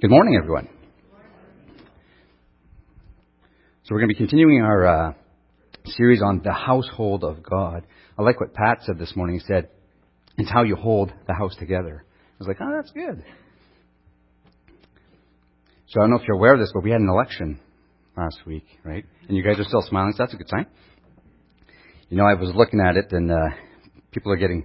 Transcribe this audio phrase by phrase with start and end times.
[0.00, 0.68] Good morning, everyone.
[3.82, 5.12] So we're going to be continuing our uh,
[5.86, 7.84] series on the household of God.
[8.16, 9.40] I like what Pat said this morning.
[9.40, 9.70] He said,
[10.36, 13.24] "It's how you hold the house together." I was like, "Oh, that's good."
[15.88, 17.58] So I don't know if you're aware of this, but we had an election
[18.16, 19.04] last week, right?
[19.26, 20.66] And you guys are still smiling, so that's a good sign.
[22.08, 23.48] You know, I was looking at it, and uh,
[24.12, 24.64] people are getting,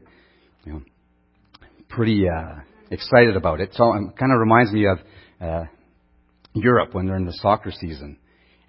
[0.64, 0.82] you know,
[1.90, 2.60] pretty uh,
[2.94, 3.72] excited about it.
[3.74, 5.00] So it kind of reminds me of
[5.42, 5.64] uh,
[6.54, 8.18] Europe when they're in the soccer season,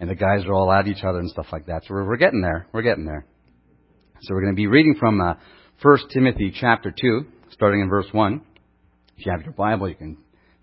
[0.01, 1.83] and the guys are all at each other and stuff like that.
[1.85, 2.67] So we're, we're getting there.
[2.73, 3.27] We're getting there.
[4.23, 5.35] So we're going to be reading from uh,
[5.83, 8.41] 1 Timothy chapter 2, starting in verse 1.
[9.17, 10.17] If you have your Bible, you can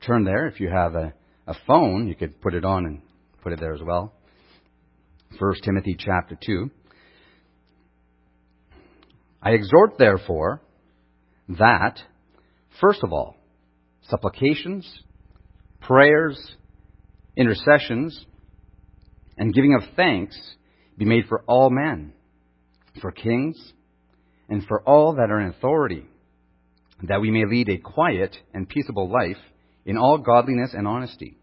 [0.06, 0.48] turn there.
[0.48, 1.14] If you have a,
[1.48, 3.02] a phone, you could put it on and
[3.44, 4.14] put it there as well.
[5.38, 6.70] 1 Timothy chapter 2.
[9.44, 10.62] I exhort, therefore,
[11.50, 12.00] that,
[12.80, 13.36] first of all,
[14.12, 14.88] supplications,
[15.80, 16.38] prayers,
[17.36, 18.26] intercessions,
[19.38, 20.38] and giving of thanks
[20.98, 22.14] be made for all men,
[23.02, 23.74] for kings,
[24.50, 26.06] and for all that are in authority,
[27.04, 29.42] that we may lead a quiet and peaceable life
[29.86, 31.38] in all godliness and honesty.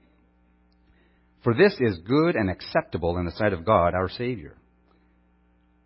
[1.43, 4.55] For this is good and acceptable in the sight of God our Savior,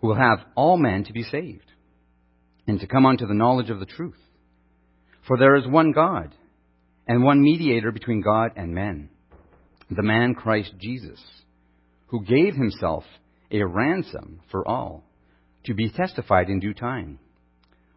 [0.00, 1.70] who will have all men to be saved,
[2.66, 4.18] and to come unto the knowledge of the truth.
[5.26, 6.34] For there is one God,
[7.12, 9.10] and one mediator between God and men,
[9.90, 11.20] the man Christ Jesus,
[12.06, 13.04] who gave himself
[13.50, 15.04] a ransom for all,
[15.66, 17.18] to be testified in due time.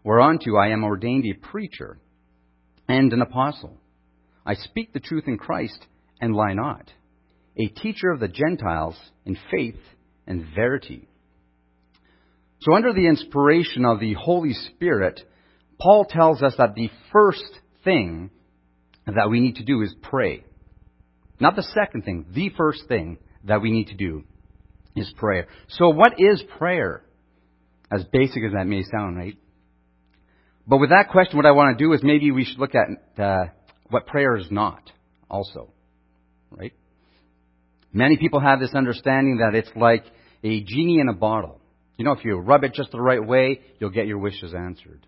[0.03, 1.97] Whereunto I am ordained a preacher
[2.89, 3.77] and an apostle.
[4.45, 5.79] I speak the truth in Christ
[6.19, 6.91] and lie not,
[7.55, 9.79] a teacher of the Gentiles in faith
[10.27, 11.07] and verity.
[12.59, 15.22] So, under the inspiration of the Holy Spirit,
[15.79, 18.29] Paul tells us that the first thing
[19.05, 20.43] that we need to do is pray.
[21.39, 24.23] Not the second thing, the first thing that we need to do
[24.95, 25.47] is prayer.
[25.69, 27.03] So, what is prayer?
[27.91, 29.38] As basic as that may sound, right?
[30.67, 33.21] But with that question, what I want to do is maybe we should look at
[33.23, 33.45] uh,
[33.89, 34.91] what prayer is not,
[35.29, 35.69] also.
[36.49, 36.73] Right?
[37.94, 40.03] Many people have this understanding that it's like
[40.44, 41.61] a genie in a bottle.
[41.97, 45.05] You know, if you rub it just the right way, you'll get your wishes answered.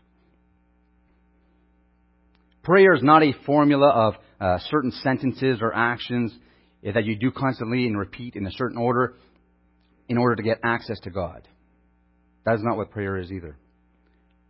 [2.68, 6.38] Prayer is not a formula of uh, certain sentences or actions
[6.84, 9.16] that you do constantly and repeat in a certain order
[10.10, 11.48] in order to get access to God.
[12.46, 13.56] That is not what prayer is either.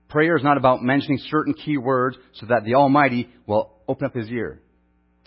[0.09, 4.15] Prayer is not about mentioning certain key words so that the Almighty will open up
[4.15, 4.63] his ear.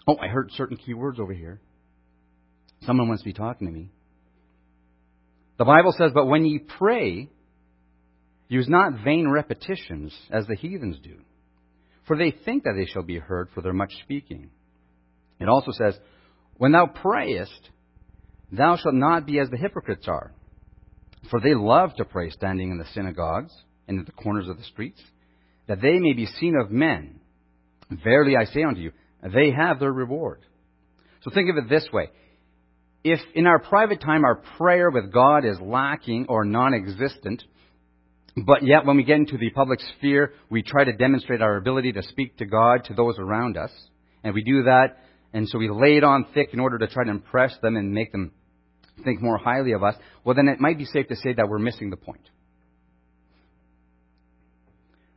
[0.08, 1.60] Oh, I heard certain key words over here.
[2.86, 3.90] Someone wants to be talking to me.
[5.58, 7.28] The Bible says, But when ye pray,
[8.48, 11.20] use not vain repetitions as the heathens do
[12.10, 14.50] for they think that they shall be heard for their much speaking.
[15.38, 15.96] It also says,
[16.56, 17.70] When thou prayest,
[18.50, 20.32] thou shalt not be as the hypocrites are,
[21.30, 23.52] for they love to pray standing in the synagogues
[23.86, 25.00] and at the corners of the streets,
[25.68, 27.20] that they may be seen of men.
[28.02, 28.90] Verily I say unto you,
[29.22, 30.40] they have their reward.
[31.22, 32.08] So think of it this way.
[33.04, 37.44] If in our private time our prayer with God is lacking or non existent,
[38.36, 41.92] but yet, when we get into the public sphere, we try to demonstrate our ability
[41.92, 43.72] to speak to God to those around us.
[44.22, 44.98] And we do that,
[45.32, 47.92] and so we lay it on thick in order to try to impress them and
[47.92, 48.32] make them
[49.04, 49.96] think more highly of us.
[50.24, 52.28] Well, then it might be safe to say that we're missing the point.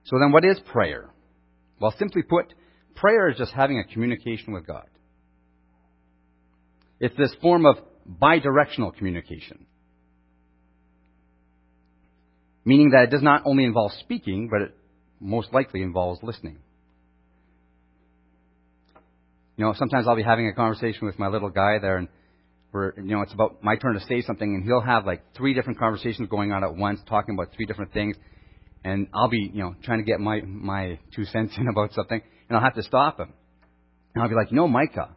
[0.06, 1.10] So then, what is prayer?
[1.80, 2.54] Well, simply put,
[2.96, 4.88] prayer is just having a communication with God.
[7.00, 7.78] It's this form of
[8.22, 9.66] bidirectional communication
[12.66, 14.76] meaning that it does not only involve speaking, but it
[15.20, 16.58] most likely involves listening.
[19.58, 22.08] You know, sometimes I'll be having a conversation with my little guy there, and
[22.72, 25.54] where you know it's about my turn to say something, and he'll have like three
[25.54, 28.16] different conversations going on at once, talking about three different things,
[28.84, 32.22] and I'll be you know trying to get my my two cents in about something,
[32.50, 33.32] and I'll have to stop him,
[34.16, 35.10] and I'll be like, know, Micah,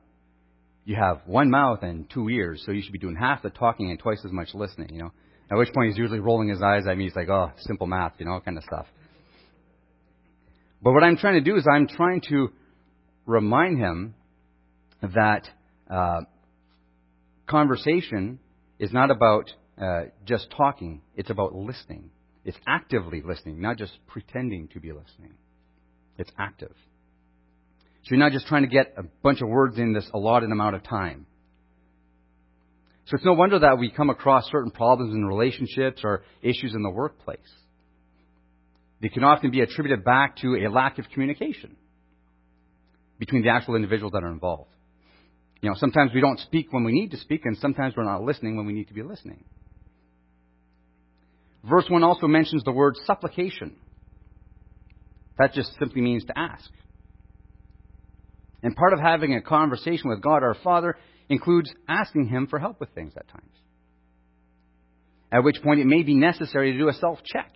[0.84, 3.90] you have one mouth and two ears, so you should be doing half the talking
[3.90, 5.12] and twice as much listening, you know.
[5.50, 7.04] At which point he's usually rolling his eyes at me.
[7.04, 8.86] He's like, oh, simple math, you know, kind of stuff.
[10.82, 12.48] But what I'm trying to do is I'm trying to
[13.26, 14.14] remind him
[15.02, 15.48] that
[15.90, 16.20] uh,
[17.46, 18.38] conversation
[18.78, 22.10] is not about uh, just talking, it's about listening.
[22.44, 25.34] It's actively listening, not just pretending to be listening.
[26.18, 26.74] It's active.
[28.04, 30.76] So you're not just trying to get a bunch of words in this allotted amount
[30.76, 31.26] of time.
[33.06, 36.82] So it's no wonder that we come across certain problems in relationships or issues in
[36.82, 37.38] the workplace.
[39.00, 41.76] They can often be attributed back to a lack of communication
[43.18, 44.70] between the actual individuals that are involved.
[45.60, 48.22] You know, sometimes we don't speak when we need to speak, and sometimes we're not
[48.22, 49.44] listening when we need to be listening.
[51.68, 53.76] Verse 1 also mentions the word supplication.
[55.38, 56.70] That just simply means to ask.
[58.62, 60.96] And part of having a conversation with God our Father
[61.28, 63.52] includes asking Him for help with things at times.
[65.32, 67.52] At which point it may be necessary to do a self check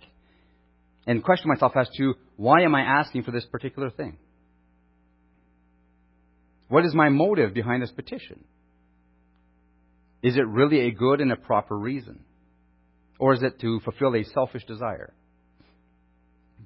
[1.07, 4.17] and question myself as to why am I asking for this particular thing?
[6.67, 8.43] What is my motive behind this petition?
[10.23, 12.23] Is it really a good and a proper reason?
[13.19, 15.13] Or is it to fulfill a selfish desire?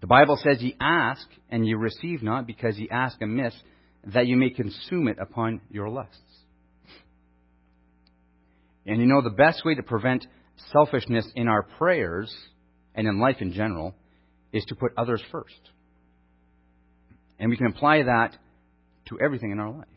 [0.01, 3.55] The Bible says, Ye ask, and ye receive not, because ye ask amiss,
[4.13, 6.19] that you may consume it upon your lusts.
[8.85, 10.25] And you know, the best way to prevent
[10.71, 12.33] selfishness in our prayers
[12.93, 13.95] and in life in general
[14.53, 15.59] is to put others first.
[17.39, 18.37] And we can apply that
[19.09, 19.87] to everything in our life.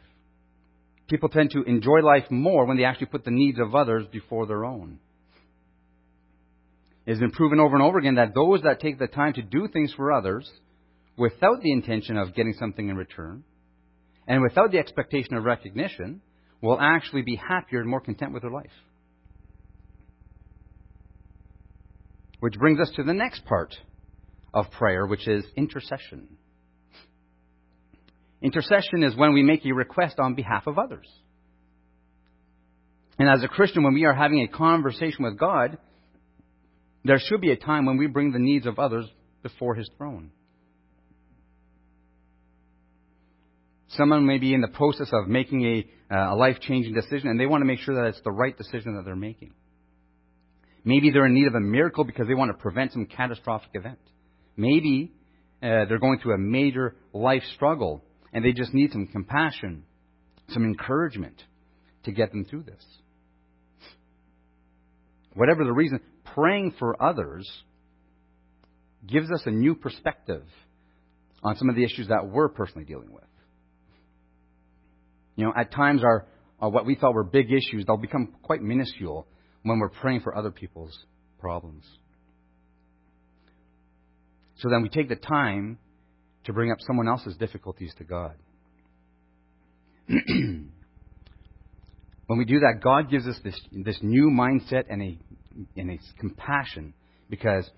[1.08, 4.46] People tend to enjoy life more when they actually put the needs of others before
[4.46, 4.99] their own.
[7.06, 9.43] It has been proven over and over again that those that take the time to
[9.43, 10.50] do things for others
[11.17, 13.44] without the intention of getting something in return
[14.26, 16.20] and without the expectation of recognition
[16.60, 18.70] will actually be happier and more content with their life.
[22.40, 23.75] Which brings us to the next part
[24.55, 26.37] of prayer, which is intercession.
[28.40, 31.08] Intercession is when we make a request on behalf of others.
[33.19, 35.78] And as a Christian, when we are having a conversation with God,
[37.05, 39.06] there should be a time when we bring the needs of others
[39.43, 40.31] before His throne.
[43.88, 47.40] Someone may be in the process of making a, uh, a life changing decision, and
[47.40, 49.55] they want to make sure that it's the right decision that they're making.
[50.85, 53.99] Maybe they're in need of a miracle because they want to prevent some catastrophic event.
[54.56, 55.12] Maybe
[55.62, 58.02] uh, they're going through a major life struggle
[58.32, 59.85] and they just need some compassion,
[60.50, 61.43] some encouragement
[62.05, 62.84] to get them through this.
[65.34, 66.00] Whatever the reason,
[66.34, 67.49] praying for others
[69.06, 70.44] gives us a new perspective
[71.43, 73.27] on some of the issues that we're personally dealing with.
[75.38, 76.26] You know, at times our,
[76.61, 79.25] our what we thought were big issues, they'll become quite minuscule
[79.62, 80.99] when we're praying for other people's
[81.38, 81.85] problems.
[84.56, 85.79] So then we take the time
[86.46, 88.35] to bring up someone else's difficulties to God.
[90.08, 90.70] when
[92.37, 95.19] we do that, God gives us this, this new mindset and a,
[95.76, 96.94] and a compassion
[97.31, 97.70] because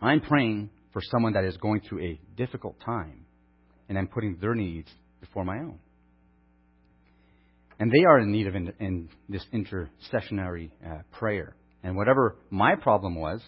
[0.00, 3.24] I'm praying for someone that is going through a difficult time
[3.88, 4.90] and I'm putting their needs
[5.20, 5.78] before my own.
[7.82, 11.56] And they are in need of in, in this intercessionary uh, prayer.
[11.82, 13.40] And whatever my problem was,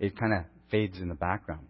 [0.00, 0.40] it kind of
[0.72, 1.68] fades in the background.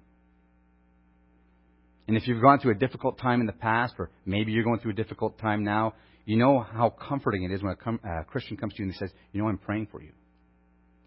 [2.09, 4.81] And if you've gone through a difficult time in the past, or maybe you're going
[4.81, 5.93] through a difficult time now,
[6.25, 8.97] you know how comforting it is when a com- uh, Christian comes to you and
[8.97, 10.13] says, You know, I'm praying for you.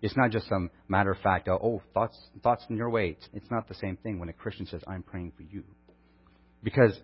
[0.03, 3.17] It's not just some matter of fact, oh, thoughts, thoughts in your way.
[3.33, 5.63] It's not the same thing when a Christian says, I'm praying for you.
[6.61, 6.95] Because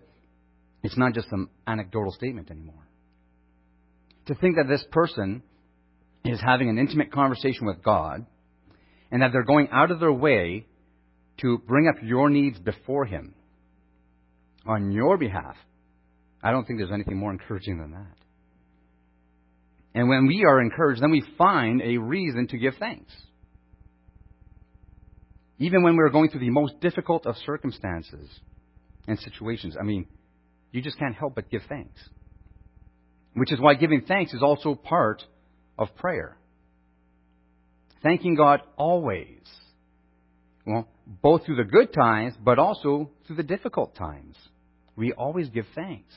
[0.84, 2.85] it's not just some anecdotal statement anymore.
[4.26, 5.42] To think that this person
[6.24, 8.26] is having an intimate conversation with God
[9.10, 10.66] and that they're going out of their way
[11.38, 13.34] to bring up your needs before Him
[14.66, 15.56] on your behalf,
[16.42, 18.16] I don't think there's anything more encouraging than that.
[19.94, 23.12] And when we are encouraged, then we find a reason to give thanks.
[25.58, 28.28] Even when we're going through the most difficult of circumstances
[29.08, 30.06] and situations, I mean,
[30.70, 31.98] you just can't help but give thanks.
[33.36, 35.22] Which is why giving thanks is also part
[35.78, 36.36] of prayer.
[38.02, 39.42] Thanking God always.
[40.66, 44.36] Well, both through the good times, but also through the difficult times
[44.96, 46.14] we always give thanks.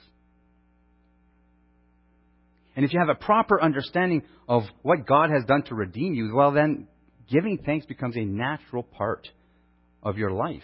[2.75, 6.33] And if you have a proper understanding of what God has done to redeem you,
[6.33, 6.87] well, then
[7.29, 9.27] giving thanks becomes a natural part
[10.01, 10.63] of your life.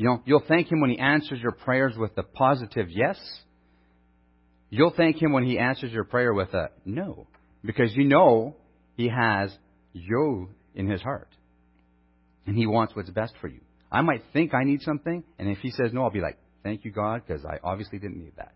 [0.00, 3.18] You know, you'll thank Him when He answers your prayers with a positive yes.
[4.70, 7.26] You'll thank Him when He answers your prayer with a no,
[7.62, 8.56] because you know
[8.96, 9.54] He has
[9.92, 11.28] you in His heart.
[12.46, 13.60] And He wants what's best for you.
[13.92, 16.86] I might think I need something, and if he says no, I'll be like, thank
[16.86, 18.54] you, God, because I obviously didn't need that.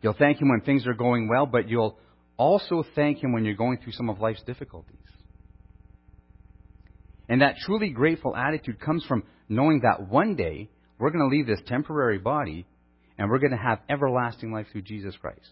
[0.00, 1.98] You'll thank him when things are going well, but you'll
[2.38, 4.96] also thank him when you're going through some of life's difficulties.
[7.28, 11.46] And that truly grateful attitude comes from knowing that one day we're going to leave
[11.46, 12.66] this temporary body
[13.18, 15.50] and we're going to have everlasting life through Jesus Christ.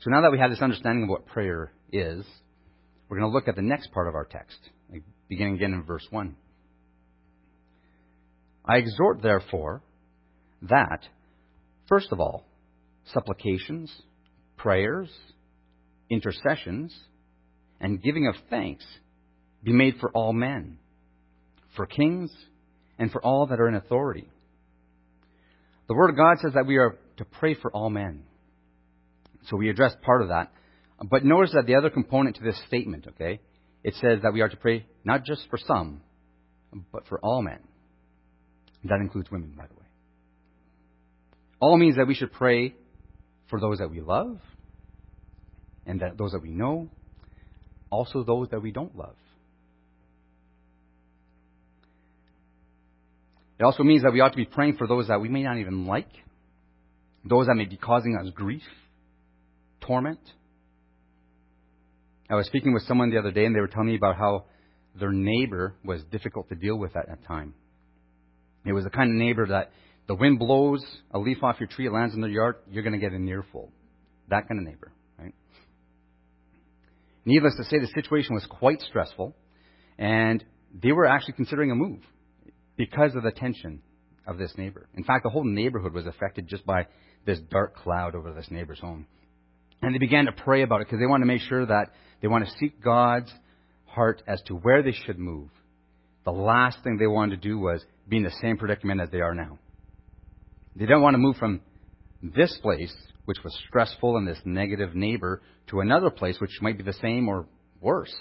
[0.00, 2.24] So now that we have this understanding of what prayer is,
[3.08, 4.58] we're going to look at the next part of our text,
[5.28, 6.36] beginning again in verse 1.
[8.64, 9.82] I exhort, therefore,
[10.62, 11.00] that,
[11.88, 12.44] first of all,
[13.12, 13.92] supplications,
[14.56, 15.08] prayers,
[16.10, 16.96] intercessions,
[17.80, 18.84] and giving of thanks
[19.62, 20.78] be made for all men,
[21.74, 22.32] for kings,
[22.98, 24.28] and for all that are in authority.
[25.88, 28.24] The Word of God says that we are to pray for all men.
[29.48, 30.52] So we addressed part of that.
[31.08, 33.40] But notice that the other component to this statement, okay,
[33.84, 36.00] it says that we are to pray not just for some,
[36.92, 37.60] but for all men.
[38.84, 39.86] That includes women, by the way.
[41.60, 42.74] All means that we should pray
[43.48, 44.38] for those that we love,
[45.86, 46.88] and that those that we know,
[47.90, 49.16] also those that we don't love.
[53.58, 55.56] It also means that we ought to be praying for those that we may not
[55.56, 56.10] even like,
[57.24, 58.62] those that may be causing us grief,
[59.80, 60.20] torment.
[62.28, 64.44] I was speaking with someone the other day, and they were telling me about how
[64.98, 67.54] their neighbor was difficult to deal with at that time.
[68.64, 69.70] It was the kind of neighbor that
[70.06, 72.92] the wind blows a leaf off your tree, it lands in their yard, you're going
[72.92, 73.70] to get an earful.
[74.28, 74.92] That kind of neighbor?
[77.26, 79.34] Needless to say, the situation was quite stressful,
[79.98, 80.42] and
[80.72, 82.00] they were actually considering a move
[82.76, 83.82] because of the tension
[84.26, 84.88] of this neighbor.
[84.94, 86.86] In fact, the whole neighborhood was affected just by
[87.26, 89.06] this dark cloud over this neighbor's home.
[89.82, 91.90] And they began to pray about it because they wanted to make sure that
[92.22, 93.30] they want to seek God's
[93.86, 95.48] heart as to where they should move.
[96.24, 99.20] The last thing they wanted to do was be in the same predicament as they
[99.20, 99.58] are now.
[100.76, 101.60] They didn't want to move from
[102.22, 102.94] this place,
[103.26, 107.28] which was stressful and this negative neighbor, to another place which might be the same
[107.28, 107.46] or
[107.80, 108.14] worse.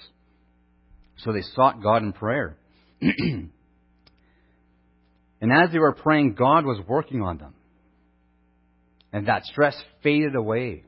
[1.17, 2.57] So they sought God in prayer.
[3.01, 3.51] and
[5.41, 7.53] as they were praying, God was working on them.
[9.13, 10.83] And that stress faded away.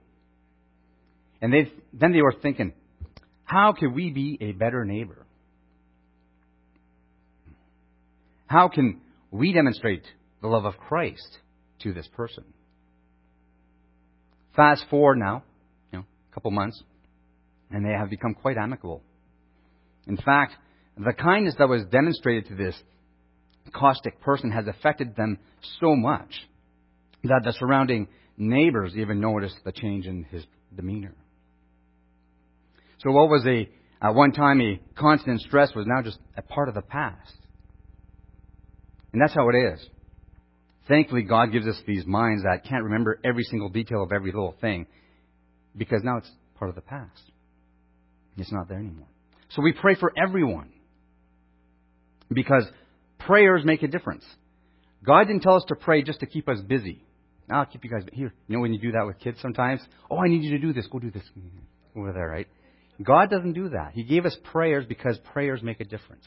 [1.42, 2.74] And they, then they were thinking,
[3.44, 5.26] how can we be a better neighbor?
[8.48, 10.04] How can we demonstrate
[10.42, 11.38] the love of Christ
[11.84, 12.44] to this person?
[14.58, 15.44] Fast forward now,
[15.94, 16.84] you know, a couple months,
[17.72, 19.02] and they have become quite amicable.
[20.08, 20.54] In fact,
[20.98, 22.76] the kindness that was demonstrated to this
[23.74, 25.38] caustic person has affected them
[25.80, 26.32] so much
[27.24, 30.44] that the surrounding neighbors even noticed the change in his
[30.76, 31.14] demeanor.
[33.00, 33.70] So what was a
[34.02, 37.34] at one time a constant stress was now just a part of the past.
[39.14, 39.88] And that's how it is.
[40.88, 44.56] Thankfully, God gives us these minds that can't remember every single detail of every little
[44.62, 44.88] thing
[45.76, 47.22] because now it's part of the past.
[48.38, 49.08] It's not there anymore.
[49.50, 50.72] So we pray for everyone
[52.32, 52.66] because
[53.20, 54.26] prayers make a difference.
[55.06, 57.04] God didn't tell us to pray just to keep us busy.
[57.50, 58.34] I'll keep you guys here.
[58.48, 59.82] You know when you do that with kids sometimes?
[60.12, 60.86] Oh, I need you to do this.
[60.88, 61.24] Go do this
[61.96, 62.48] over there, right?
[63.02, 63.92] God doesn't do that.
[63.94, 66.26] He gave us prayers because prayers make a difference.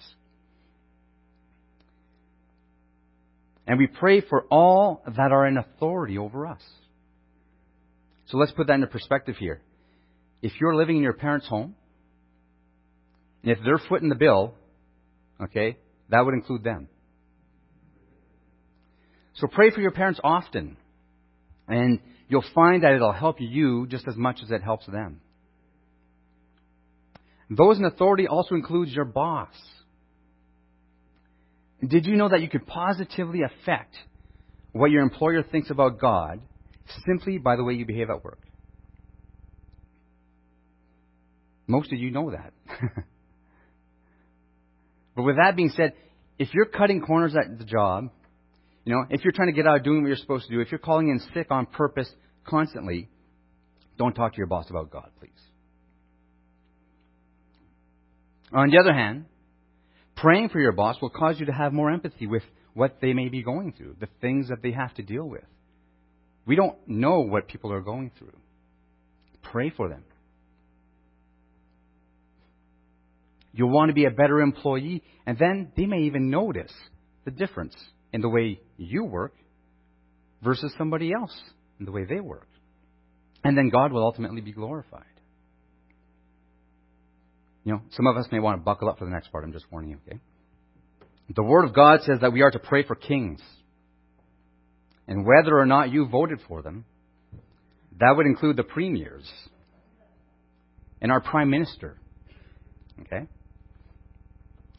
[3.66, 6.62] And we pray for all that are in authority over us.
[8.26, 9.60] So let's put that into perspective here.
[10.42, 11.74] If you're living in your parents' home,
[13.42, 14.54] and if they're footing the bill,
[15.40, 16.88] okay, that would include them.
[19.34, 20.76] So pray for your parents often,
[21.66, 25.20] and you'll find that it'll help you just as much as it helps them.
[27.48, 29.54] Those in authority also includes your boss.
[31.86, 33.96] Did you know that you could positively affect
[34.72, 36.40] what your employer thinks about God
[37.06, 38.40] simply by the way you behave at work?
[41.66, 42.52] Most of you know that.
[45.16, 45.94] but with that being said,
[46.38, 48.10] if you're cutting corners at the job,
[48.84, 50.60] you know, if you're trying to get out of doing what you're supposed to do,
[50.60, 52.10] if you're calling in sick on purpose
[52.44, 53.08] constantly,
[53.98, 55.30] don't talk to your boss about God, please.
[58.52, 59.26] On the other hand,
[60.20, 62.42] praying for your boss will cause you to have more empathy with
[62.74, 65.44] what they may be going through, the things that they have to deal with.
[66.46, 68.36] We don't know what people are going through.
[69.42, 70.04] Pray for them.
[73.52, 76.72] You'll want to be a better employee, and then they may even notice
[77.24, 77.74] the difference
[78.12, 79.34] in the way you work
[80.42, 81.36] versus somebody else
[81.78, 82.46] in the way they work.
[83.42, 85.04] And then God will ultimately be glorified.
[87.64, 89.44] You know, some of us may want to buckle up for the next part.
[89.44, 90.18] I'm just warning you, okay?
[91.34, 93.40] The Word of God says that we are to pray for kings.
[95.06, 96.84] And whether or not you voted for them,
[97.98, 99.30] that would include the premiers
[101.00, 101.96] and our prime minister.
[103.00, 103.26] Okay?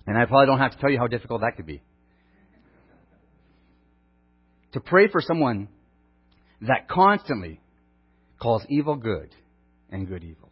[0.08, 1.82] And I probably don't have to tell you how difficult that could be.
[4.74, 5.68] To pray for someone
[6.62, 7.60] that constantly
[8.40, 9.30] calls evil good
[9.92, 10.51] and good evil.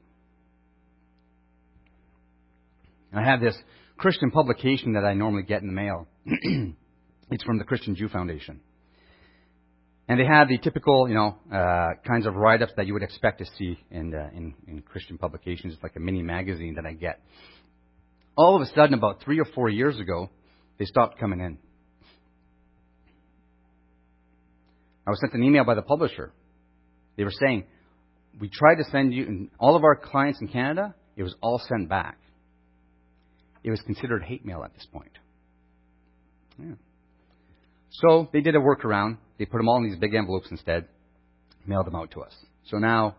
[3.13, 3.57] I have this
[3.97, 6.07] Christian publication that I normally get in the mail.
[7.31, 8.59] It's from the Christian Jew Foundation.
[10.07, 13.37] And they had the typical, you know, uh, kinds of write-ups that you would expect
[13.39, 15.73] to see in, uh, in, in Christian publications.
[15.73, 17.21] It's like a mini magazine that I get.
[18.35, 20.31] All of a sudden, about three or four years ago,
[20.79, 21.59] they stopped coming in.
[25.05, 26.31] I was sent an email by the publisher.
[27.15, 27.65] They were saying,
[28.39, 31.61] we tried to send you, and all of our clients in Canada, it was all
[31.67, 32.17] sent back.
[33.63, 35.11] It was considered hate mail at this point.
[36.57, 36.75] Yeah.
[37.91, 39.17] So they did a workaround.
[39.37, 40.87] They put them all in these big envelopes instead,
[41.65, 42.33] mailed them out to us.
[42.65, 43.15] So now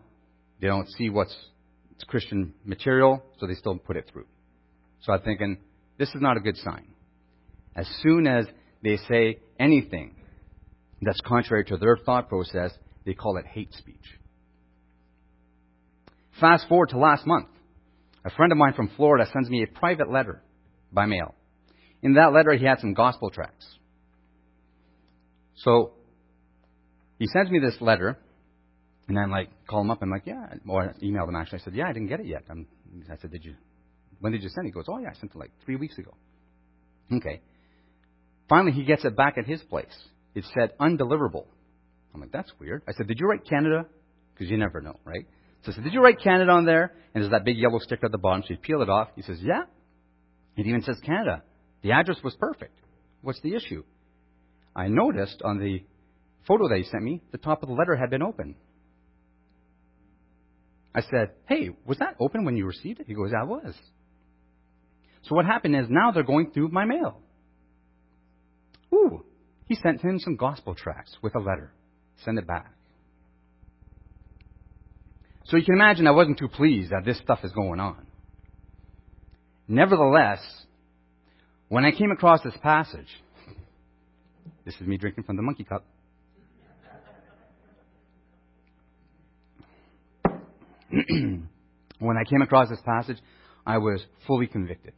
[0.59, 1.35] they don't see what's
[2.07, 4.25] Christian material, so they still put it through.
[5.01, 5.57] So I'm thinking,
[5.97, 6.87] this is not a good sign.
[7.75, 8.45] As soon as
[8.83, 10.15] they say anything
[11.01, 12.71] that's contrary to their thought process,
[13.05, 13.95] they call it hate speech.
[16.39, 17.47] Fast forward to last month.
[18.23, 20.41] A friend of mine from Florida sends me a private letter
[20.91, 21.33] by mail.
[22.01, 23.65] In that letter, he had some gospel tracts.
[25.55, 25.93] So
[27.19, 28.17] he sends me this letter,
[29.07, 29.99] and I'm like, call him up.
[30.01, 31.59] I'm like, yeah, or I emailed him actually.
[31.59, 32.43] I said, yeah, I didn't get it yet.
[32.49, 32.67] I'm,
[33.11, 33.55] I said, did you?
[34.19, 34.69] When did you send it?
[34.69, 36.13] He goes, oh yeah, I sent it like three weeks ago.
[37.11, 37.41] Okay.
[38.49, 39.85] Finally, he gets it back at his place.
[40.33, 41.45] It said undeliverable.
[42.13, 42.83] I'm like, that's weird.
[42.87, 43.85] I said, did you write Canada?
[44.33, 45.25] Because you never know, right?
[45.63, 46.93] So I said, did you write Canada on there?
[47.13, 48.41] And there's that big yellow sticker at the bottom.
[48.43, 49.09] So you peel it off.
[49.15, 49.63] He says, yeah.
[50.57, 51.43] It even says Canada.
[51.83, 52.77] The address was perfect.
[53.21, 53.83] What's the issue?
[54.75, 55.83] I noticed on the
[56.47, 58.55] photo that he sent me, the top of the letter had been open.
[60.93, 63.07] I said, Hey, was that open when you received it?
[63.07, 63.75] He goes, it was.
[65.23, 67.19] So what happened is now they're going through my mail.
[68.93, 69.23] Ooh,
[69.67, 71.71] he sent him some gospel tracts with a letter.
[72.25, 72.73] Send it back.
[75.51, 78.07] So you can imagine I wasn't too pleased that this stuff is going on.
[79.67, 80.39] Nevertheless,
[81.67, 83.09] when I came across this passage,
[84.63, 85.83] this is me drinking from the monkey cup.
[90.89, 93.17] when I came across this passage,
[93.65, 94.93] I was fully convicted.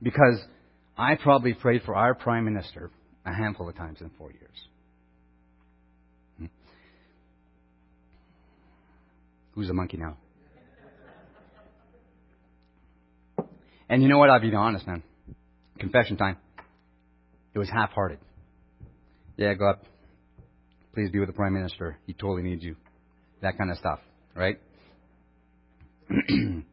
[0.00, 0.38] Because
[0.96, 2.92] I probably prayed for our Prime Minister
[3.24, 4.68] a handful of times in four years.
[9.56, 10.18] Who's a monkey now?
[13.88, 14.28] And you know what?
[14.28, 15.02] I'll be honest, man.
[15.78, 16.36] Confession time.
[17.54, 18.18] It was half hearted.
[19.38, 19.76] Yeah, God,
[20.92, 21.98] please be with the Prime Minister.
[22.06, 22.76] He totally needs you.
[23.40, 24.00] That kind of stuff,
[24.34, 24.60] right?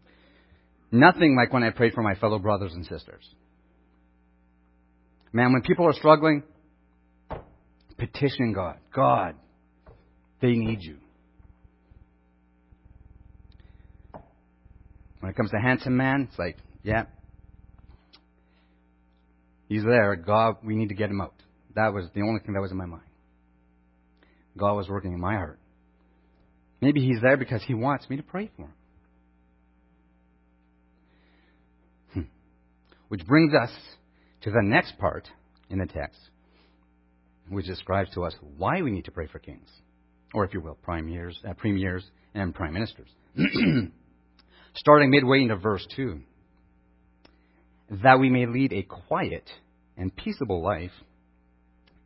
[0.92, 3.24] Nothing like when I prayed for my fellow brothers and sisters.
[5.32, 6.44] Man, when people are struggling,
[7.98, 9.36] petition God, God,
[10.42, 10.98] they need you.
[15.24, 17.06] When it comes to handsome man, it's like, yeah,
[19.70, 20.18] He's there.
[20.18, 21.34] God, we need to get him out.
[21.76, 23.08] That was the only thing that was in my mind.
[24.58, 25.60] God was working in my heart.
[26.82, 28.74] Maybe he's there because he wants me to pray for him.
[32.14, 32.22] Hmm.
[33.08, 33.72] Which brings us
[34.42, 35.30] to the next part
[35.70, 36.20] in the text,
[37.48, 39.70] which describes to us why we need to pray for kings,
[40.34, 42.04] or if you will, premiers, uh, premiers
[42.36, 43.08] and prime ministers.
[44.76, 46.22] Starting midway into verse 2
[48.02, 49.48] that we may lead a quiet
[49.98, 50.92] and peaceable life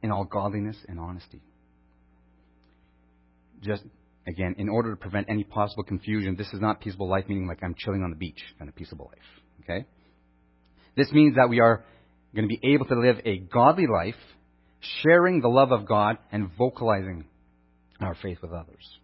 [0.01, 1.41] in all godliness and honesty.
[3.61, 3.83] Just
[4.27, 7.63] again, in order to prevent any possible confusion, this is not peaceable life meaning like
[7.63, 9.63] I'm chilling on the beach kind of peaceable life.
[9.63, 9.85] Okay?
[10.95, 11.83] This means that we are
[12.35, 14.15] going to be able to live a godly life,
[15.03, 17.25] sharing the love of God and vocalizing
[17.99, 18.99] our faith with others.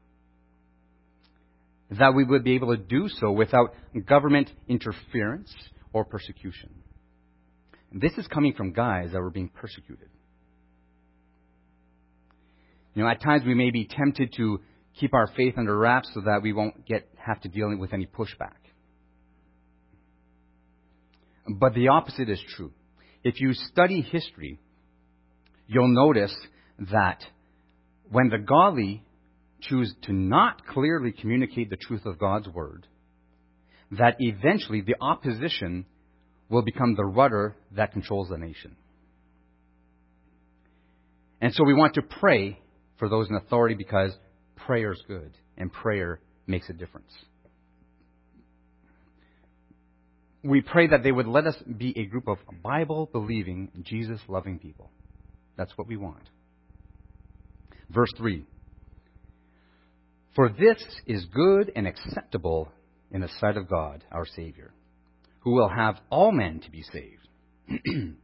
[1.91, 3.74] That we would be able to do so without
[4.06, 5.54] government interference
[5.91, 6.69] or persecution.
[7.91, 10.10] This is coming from guys that were being persecuted.
[12.96, 14.62] You know, at times we may be tempted to
[15.00, 18.06] keep our faith under wraps so that we won't get have to deal with any
[18.06, 18.58] pushback.
[21.48, 22.72] But the opposite is true.
[23.24, 24.60] If you study history,
[25.67, 26.36] you'll notice
[26.91, 27.24] that
[28.10, 29.04] when the godly
[29.69, 32.88] choose to not clearly communicate the truth of God's word,
[33.91, 35.86] that eventually the opposition
[36.49, 38.76] will become the rudder that controls the nation.
[41.41, 42.60] And so we want to pray
[42.97, 44.15] for those in authority because
[44.56, 47.12] prayer is good and prayer makes a difference.
[50.43, 54.60] We pray that they would let us be a group of Bible believing, Jesus loving
[54.60, 54.89] people.
[55.58, 56.30] That's what we want.
[57.89, 58.45] Verse 3
[60.36, 62.72] For this is good and acceptable
[63.12, 64.74] in the sight of God, our Savior,
[65.41, 67.28] who will have all men to be saved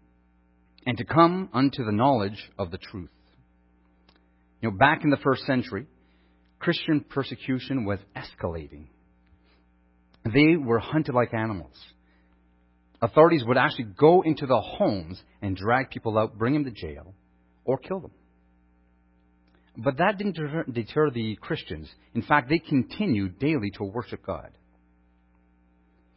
[0.86, 3.12] and to come unto the knowledge of the truth.
[4.62, 5.86] You know, back in the first century,
[6.58, 8.88] Christian persecution was escalating.
[10.26, 11.78] They were hunted like animals.
[13.02, 17.14] Authorities would actually go into the homes and drag people out, bring them to jail,
[17.64, 18.12] or kill them.
[19.82, 20.36] But that didn't
[20.74, 21.90] deter the Christians.
[22.14, 24.50] In fact, they continued daily to worship God.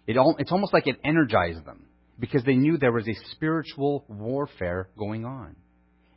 [0.05, 1.87] It all, it's almost like it energized them
[2.19, 5.55] because they knew there was a spiritual warfare going on.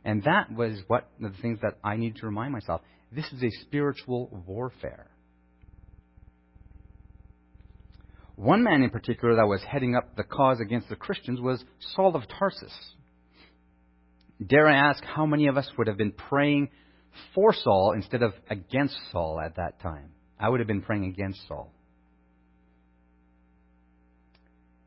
[0.04, 2.80] And that was what the things that I need to remind myself.
[3.12, 5.06] This is a spiritual warfare.
[8.34, 11.62] One man in particular that was heading up the cause against the Christians was
[11.94, 12.74] Saul of Tarsus.
[14.44, 16.70] Dare I ask how many of us would have been praying
[17.34, 20.10] for Saul instead of against Saul at that time?
[20.38, 21.72] I would have been praying against Saul.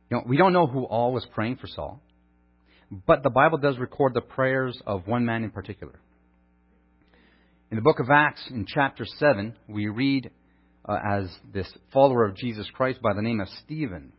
[0.09, 2.01] You know, we don't know who all was praying for Saul,
[3.05, 5.99] but the Bible does record the prayers of one man in particular.
[7.71, 10.31] In the book of Acts, in chapter 7, we read
[10.87, 14.11] uh, as this follower of Jesus Christ by the name of Stephen.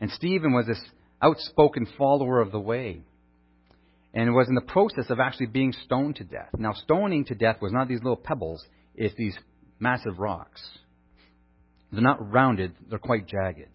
[0.00, 0.80] And Stephen was this
[1.20, 3.02] outspoken follower of the way
[4.14, 6.48] and was in the process of actually being stoned to death.
[6.56, 9.36] Now, stoning to death was not these little pebbles, it's these
[9.78, 10.62] massive rocks.
[11.92, 13.70] They're not rounded, they're quite jagged.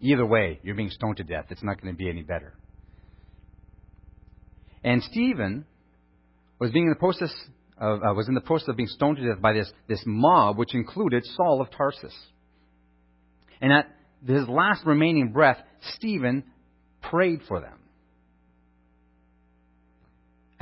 [0.00, 1.46] Either way, you're being stoned to death.
[1.50, 2.54] It's not going to be any better.
[4.82, 5.64] And Stephen
[6.58, 7.34] was being in the process
[7.78, 10.58] of, uh, was in the process of being stoned to death by this, this mob,
[10.58, 12.14] which included Saul of Tarsus.
[13.60, 13.86] And at
[14.26, 15.58] his last remaining breath,
[15.94, 16.44] Stephen
[17.00, 17.78] prayed for them.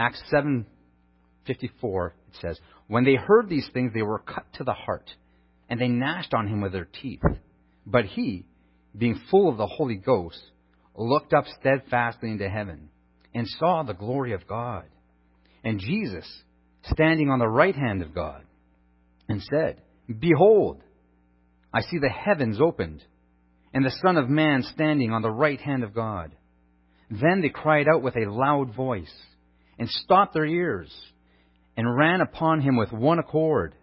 [0.02, 5.14] Acts 7:54 it says, "When they heard these things, they were cut to the heart,
[5.68, 7.22] and they gnashed on him with their teeth.
[7.86, 8.44] But he,
[8.98, 10.42] being full of the Holy Ghost,
[10.96, 12.88] looked up steadfastly into heaven
[13.32, 14.86] and saw the glory of God,
[15.62, 16.26] and Jesus
[16.90, 18.44] standing on the right hand of God,
[19.28, 19.80] and said,
[20.18, 20.82] Behold,
[21.72, 23.04] I see the heavens opened,
[23.72, 26.34] and the Son of Man standing on the right hand of God.
[27.08, 29.14] Then they cried out with a loud voice,
[29.78, 30.92] and stopped their ears,
[31.76, 33.74] and ran upon him with one accord,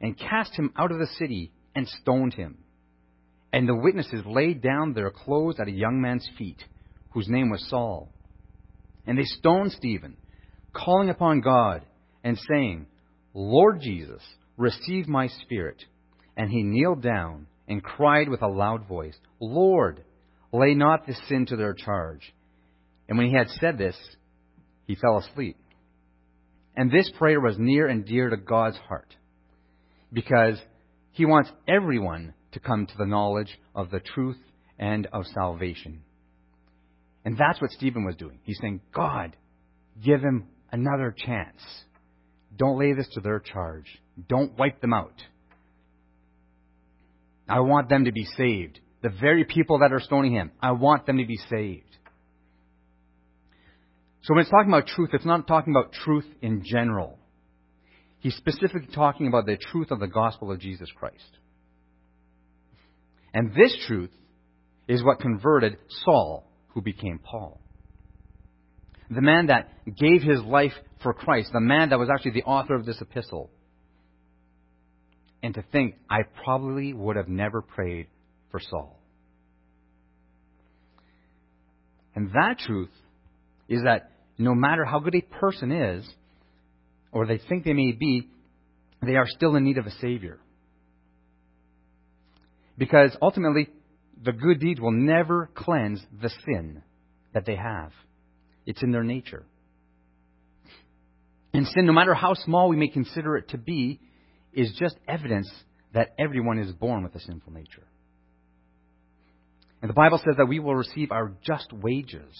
[0.00, 2.58] and cast him out of the city, and stoned him.
[3.52, 6.62] And the witnesses laid down their clothes at a young man's feet,
[7.10, 8.08] whose name was Saul.
[9.06, 10.16] And they stoned Stephen,
[10.72, 11.84] calling upon God,
[12.22, 12.86] and saying,
[13.34, 14.22] Lord Jesus,
[14.56, 15.84] receive my spirit.
[16.36, 20.04] And he kneeled down and cried with a loud voice, Lord,
[20.52, 22.34] lay not this sin to their charge.
[23.08, 23.96] And when he had said this,
[24.90, 25.56] he fell asleep.
[26.76, 29.14] And this prayer was near and dear to God's heart,
[30.12, 30.58] because
[31.12, 34.38] he wants everyone to come to the knowledge of the truth
[34.80, 36.02] and of salvation.
[37.24, 38.40] And that's what Stephen was doing.
[38.42, 39.36] He's saying, God,
[40.04, 41.60] give him another chance.
[42.56, 43.86] Don't lay this to their charge.
[44.28, 45.22] Don't wipe them out.
[47.48, 48.80] I want them to be saved.
[49.02, 51.84] The very people that are stoning him, I want them to be saved.
[54.22, 57.18] So when it's talking about truth, it's not talking about truth in general.
[58.18, 61.38] He's specifically talking about the truth of the gospel of Jesus Christ.
[63.32, 64.10] And this truth
[64.88, 67.60] is what converted Saul, who became Paul.
[69.10, 72.74] The man that gave his life for Christ, the man that was actually the author
[72.74, 73.50] of this epistle.
[75.42, 78.08] And to think, I probably would have never prayed
[78.50, 79.00] for Saul.
[82.14, 82.90] And that truth
[83.70, 86.06] is that no matter how good a person is,
[87.12, 88.28] or they think they may be,
[89.00, 90.38] they are still in need of a Savior.
[92.76, 93.68] Because ultimately,
[94.22, 96.82] the good deeds will never cleanse the sin
[97.32, 97.92] that they have.
[98.66, 99.44] It's in their nature.
[101.54, 104.00] And sin, no matter how small we may consider it to be,
[104.52, 105.50] is just evidence
[105.94, 107.86] that everyone is born with a sinful nature.
[109.82, 112.34] And the Bible says that we will receive our just wages.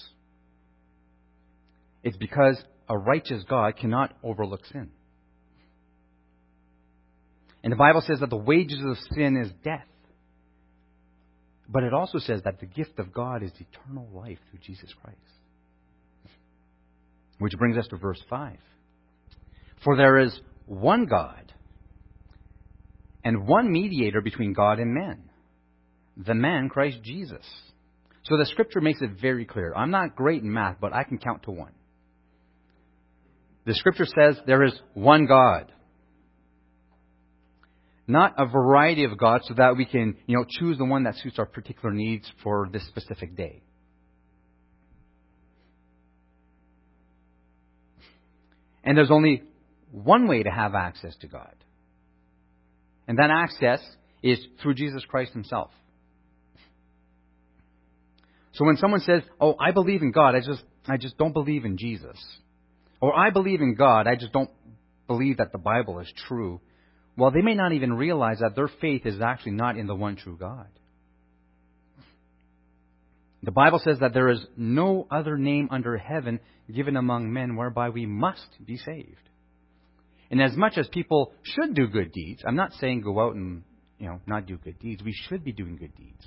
[2.03, 4.91] It's because a righteous God cannot overlook sin.
[7.63, 9.87] And the Bible says that the wages of sin is death.
[11.69, 15.19] But it also says that the gift of God is eternal life through Jesus Christ.
[17.39, 18.57] Which brings us to verse 5.
[19.85, 21.53] For there is one God
[23.25, 25.31] and one mediator between God and men,
[26.17, 27.47] the man Christ Jesus.
[28.25, 29.73] So the scripture makes it very clear.
[29.75, 31.73] I'm not great in math, but I can count to one.
[33.67, 35.73] The scripture says there is one God.
[38.07, 41.17] Not a variety of gods so that we can, you know, choose the one that
[41.17, 43.63] suits our particular needs for this specific day.
[48.83, 49.43] And there's only
[49.93, 51.55] one way to have access to God.
[53.07, 53.81] And that access
[54.23, 55.71] is through Jesus Christ himself.
[58.53, 61.65] So when someone says, "Oh, I believe in God, I just I just don't believe
[61.65, 62.19] in Jesus."
[63.01, 64.51] Or "I believe in God, I just don't
[65.07, 66.61] believe that the Bible is true,"
[67.17, 70.17] well, they may not even realize that their faith is actually not in the one
[70.17, 70.69] true God.
[73.43, 76.41] The Bible says that there is no other name under heaven
[76.73, 79.29] given among men whereby we must be saved.
[80.31, 83.63] And as much as people should do good deeds, I'm not saying go out and
[83.99, 85.03] you know not do good deeds.
[85.03, 86.25] We should be doing good deeds.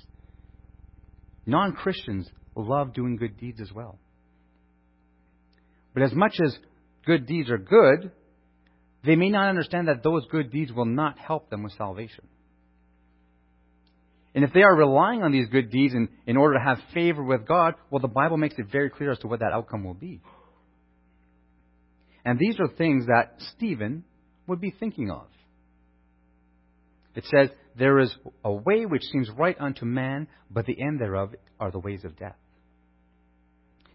[1.46, 3.98] Non Christians love doing good deeds as well.
[5.94, 6.56] But as much as
[7.06, 8.10] good deeds are good,
[9.04, 12.26] they may not understand that those good deeds will not help them with salvation.
[14.34, 17.22] And if they are relying on these good deeds in, in order to have favor
[17.22, 19.94] with God, well, the Bible makes it very clear as to what that outcome will
[19.94, 20.20] be.
[22.24, 24.02] And these are things that Stephen
[24.48, 25.26] would be thinking of.
[27.14, 31.34] It says, There is a way which seems right unto man, but the end thereof
[31.60, 32.36] are the ways of death.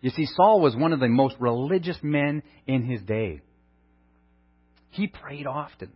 [0.01, 3.41] You see, Saul was one of the most religious men in his day.
[4.91, 5.91] He prayed often.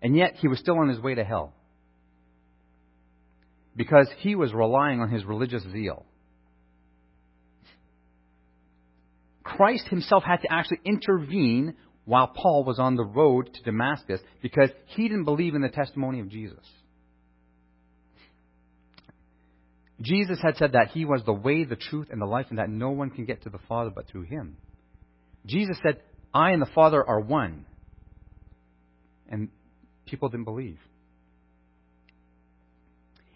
[0.00, 1.52] And yet he was still on his way to hell.
[3.74, 6.06] Because he was relying on his religious zeal.
[9.42, 14.70] Christ himself had to actually intervene while Paul was on the road to Damascus because
[14.86, 16.64] he didn't believe in the testimony of Jesus.
[20.00, 22.68] Jesus had said that he was the way, the truth, and the life, and that
[22.68, 24.56] no one can get to the Father but through him.
[25.46, 26.02] Jesus said,
[26.34, 27.64] I and the Father are one.
[29.28, 29.48] And
[30.04, 30.78] people didn't believe.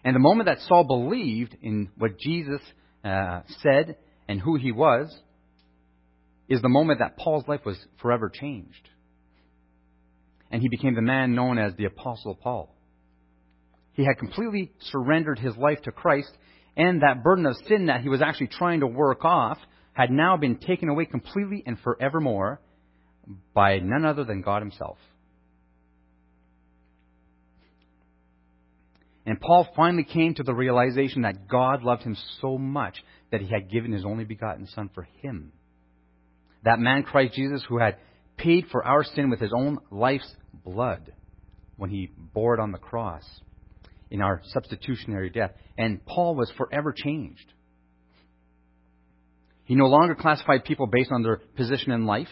[0.03, 2.61] And the moment that Saul believed in what Jesus
[3.03, 3.97] uh, said
[4.27, 5.15] and who he was,
[6.47, 8.89] is the moment that Paul's life was forever changed.
[10.51, 12.75] And he became the man known as the Apostle Paul.
[13.93, 16.31] He had completely surrendered his life to Christ,
[16.77, 19.57] and that burden of sin that he was actually trying to work off
[19.93, 22.61] had now been taken away completely and forevermore
[23.53, 24.97] by none other than God Himself.
[29.25, 33.47] And Paul finally came to the realization that God loved him so much that he
[33.47, 35.51] had given his only begotten Son for him.
[36.63, 37.97] That man, Christ Jesus, who had
[38.37, 41.13] paid for our sin with his own life's blood
[41.77, 43.23] when he bore it on the cross
[44.11, 45.51] in our substitutionary death.
[45.77, 47.53] And Paul was forever changed.
[49.63, 52.27] He no longer classified people based on their position in life,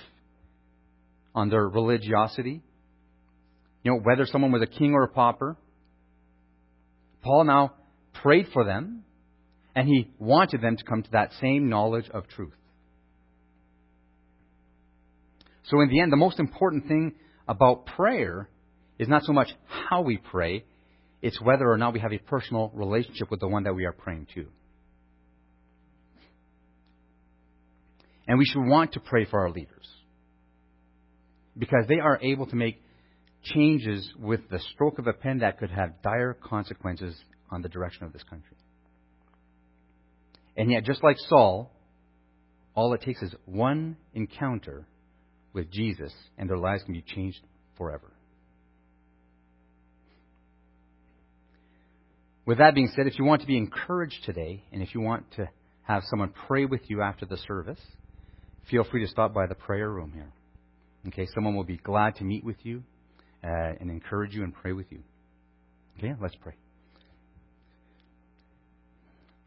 [1.33, 2.61] on their religiosity,
[3.83, 5.55] you know, whether someone was a king or a pauper.
[7.21, 7.73] Paul now
[8.21, 9.03] prayed for them,
[9.73, 12.53] and he wanted them to come to that same knowledge of truth.
[15.63, 17.15] So, in the end, the most important thing
[17.47, 18.49] about prayer
[18.97, 19.49] is not so much
[19.89, 20.65] how we pray,
[21.21, 23.91] it's whether or not we have a personal relationship with the one that we are
[23.91, 24.45] praying to.
[28.27, 29.87] And we should want to pray for our leaders
[31.57, 32.81] because they are able to make
[33.43, 37.15] changes with the stroke of a pen that could have dire consequences
[37.49, 38.55] on the direction of this country.
[40.55, 41.71] And yet, just like Saul,
[42.75, 44.85] all it takes is one encounter
[45.53, 47.39] with Jesus, and their lives can be changed
[47.77, 48.11] forever.
[52.49, 55.23] With that being said, if you want to be encouraged today, and if you want
[55.35, 55.47] to
[55.83, 57.77] have someone pray with you after the service,
[58.71, 60.31] feel free to stop by the prayer room here.
[61.09, 62.81] Okay, someone will be glad to meet with you
[63.43, 64.97] uh, and encourage you and pray with you.
[65.99, 66.55] Okay, let's pray.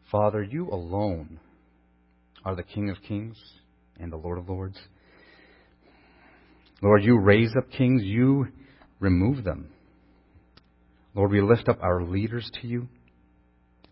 [0.09, 1.41] Father, you alone
[2.45, 3.35] are the King of kings
[3.99, 4.79] and the Lord of lords.
[6.81, 8.47] Lord, you raise up kings, you
[9.01, 9.72] remove them.
[11.15, 12.87] Lord, we lift up our leaders to you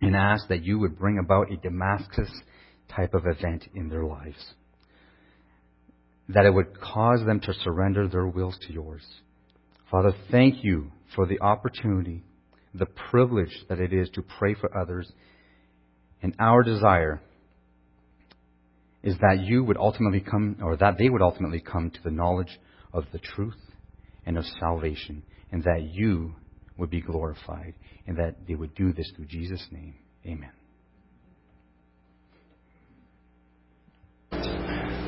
[0.02, 2.30] and ask that you would bring about a Damascus
[2.90, 4.54] type of event in their lives.
[6.30, 9.06] That it would cause them to surrender their wills to yours.
[9.92, 12.24] Father, thank you for the opportunity,
[12.74, 15.12] the privilege that it is to pray for others.
[16.24, 17.22] And our desire
[19.04, 22.60] is that you would ultimately come, or that they would ultimately come to the knowledge
[22.94, 23.60] of the truth
[24.26, 26.36] and of salvation, and that you
[26.82, 27.76] would be glorified,
[28.08, 29.94] and that they would do this through Jesus' name.
[30.26, 30.50] Amen.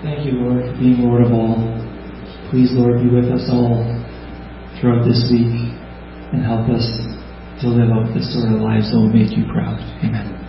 [0.04, 1.58] Thank you, Lord, for being Lord of all.
[2.52, 3.82] Please, Lord, be with us all
[4.80, 5.74] throughout this week
[6.32, 6.86] and help us
[7.62, 9.82] to live out the sort of lives that will make you proud.
[10.06, 10.43] Amen.